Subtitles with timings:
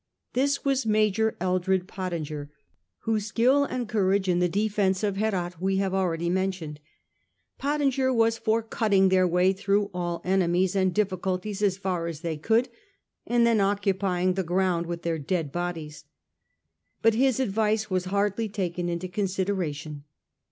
[0.33, 2.49] This was Major Eldred Pottinger,
[3.01, 6.79] whose skill and courage in the defence of Herat we have already mentioned.
[7.59, 12.35] Pottinger was for cutting their way through all enemies and difficulties as far as they
[12.35, 12.67] could,
[13.27, 16.05] and then occupying the ground with their dead bodies.
[17.03, 20.05] But his advice was hardly taken into consideration.